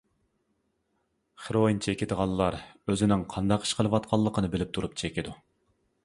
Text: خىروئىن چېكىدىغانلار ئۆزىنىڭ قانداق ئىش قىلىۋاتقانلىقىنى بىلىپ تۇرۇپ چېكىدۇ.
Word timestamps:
خىروئىن 1.47 1.81
چېكىدىغانلار 1.87 2.57
ئۆزىنىڭ 2.93 3.25
قانداق 3.33 3.67
ئىش 3.67 3.73
قىلىۋاتقانلىقىنى 3.81 4.49
بىلىپ 4.55 4.73
تۇرۇپ 4.79 4.97
چېكىدۇ. 5.03 5.35